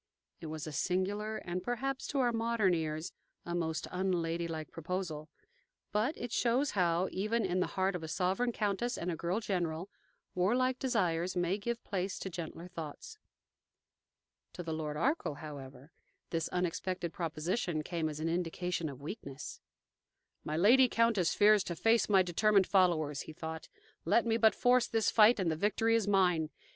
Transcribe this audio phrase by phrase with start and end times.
[0.41, 3.13] '"It was a singular, and perhaps, to our modern ears,
[3.45, 5.29] a most unladylike proposal;
[5.91, 9.39] but it shows how, even in the heart of a sovereign countess and a girl
[9.39, 9.91] general,
[10.33, 13.19] warlike desires may give place to gentler thoughts.
[14.53, 15.91] To the Lord Arkell, however,
[16.31, 19.61] this unexpected proposition came as an indication of weakness.
[20.43, 23.69] "My lady countess fears to face my determined followers," he thought.
[24.03, 26.49] "Let me but force this fight and the victory is mine.